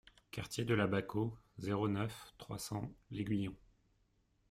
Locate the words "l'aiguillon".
3.11-3.55